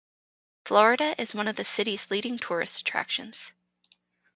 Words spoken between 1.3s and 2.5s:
one of the city's leading